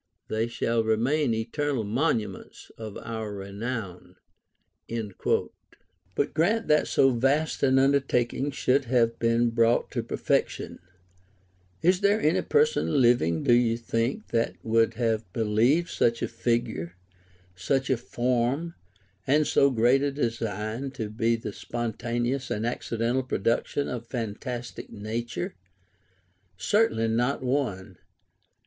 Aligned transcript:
They 0.29 0.47
shall 0.47 0.83
remain 0.83 1.35
eternal 1.35 1.83
monuments 1.83 2.71
of 2.75 2.97
our 2.97 3.31
renown." 3.35 4.15
496 4.89 4.95
or 4.97 5.05
THE 5.05 5.13
FORTUNE 5.13 5.37
OR 5.37 5.43
VIRTUE 5.43 5.53
3. 6.15 6.15
But 6.25 6.33
grant 6.33 6.67
that 6.69 6.87
so 6.87 7.09
vast 7.11 7.61
an 7.61 7.77
undertaking 7.77 8.49
should 8.49 8.85
have 8.85 9.19
been 9.19 9.51
brought 9.51 9.91
to 9.91 10.01
perfection; 10.01 10.79
is 11.83 12.01
there 12.01 12.19
any 12.19 12.41
person 12.41 12.87
Hving, 12.87 13.43
do 13.43 13.53
ye 13.53 13.77
think, 13.77 14.29
that 14.29 14.55
would 14.63 14.95
have 14.95 15.31
beheved 15.33 15.87
such 15.89 16.23
a 16.23 16.27
figure, 16.27 16.95
such 17.53 17.91
a 17.91 17.95
form, 17.95 18.73
and 19.27 19.45
so 19.45 19.69
great 19.69 20.01
a 20.01 20.11
design, 20.11 20.89
to 20.93 21.11
be 21.11 21.35
the 21.35 21.53
spontaneous 21.53 22.49
and 22.49 22.65
ac 22.65 22.79
cidental 22.95 23.29
production 23.29 23.87
of 23.87 24.07
fantastic 24.07 24.89
Nature] 24.89 25.53
Certainly, 26.57 27.09
not 27.09 27.43
one. 27.43 27.99